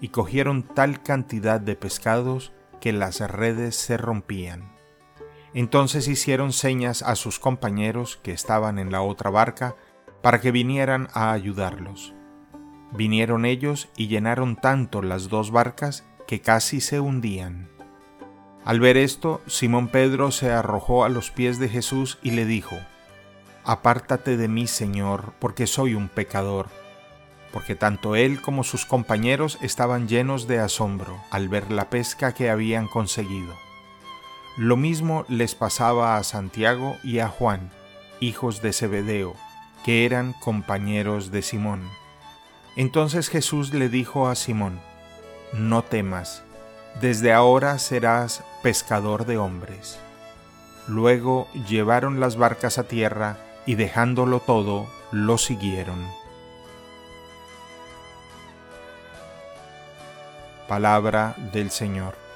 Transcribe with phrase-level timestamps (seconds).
[0.00, 4.72] y cogieron tal cantidad de pescados que las redes se rompían.
[5.54, 9.76] Entonces hicieron señas a sus compañeros que estaban en la otra barca
[10.22, 12.14] para que vinieran a ayudarlos.
[12.92, 17.68] Vinieron ellos y llenaron tanto las dos barcas que casi se hundían.
[18.64, 22.76] Al ver esto, Simón Pedro se arrojó a los pies de Jesús y le dijo,
[23.64, 26.68] Apártate de mí, Señor, porque soy un pecador
[27.52, 32.50] porque tanto él como sus compañeros estaban llenos de asombro al ver la pesca que
[32.50, 33.54] habían conseguido.
[34.56, 37.70] Lo mismo les pasaba a Santiago y a Juan,
[38.20, 39.34] hijos de Zebedeo,
[39.84, 41.88] que eran compañeros de Simón.
[42.76, 44.80] Entonces Jesús le dijo a Simón,
[45.52, 46.42] No temas,
[47.00, 49.98] desde ahora serás pescador de hombres.
[50.88, 56.17] Luego llevaron las barcas a tierra y dejándolo todo, lo siguieron.
[60.68, 62.27] Palabra del Señor.